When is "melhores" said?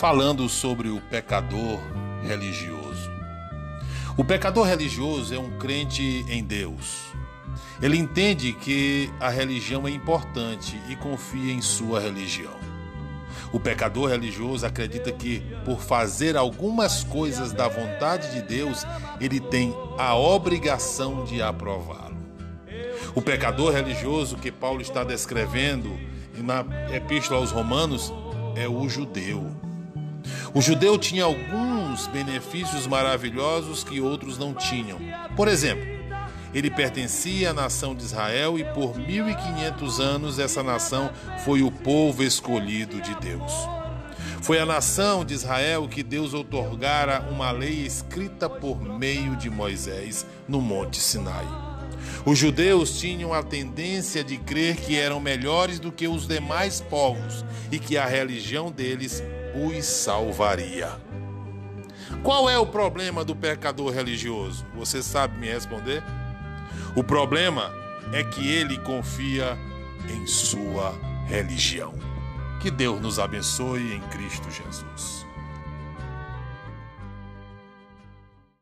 55.20-55.78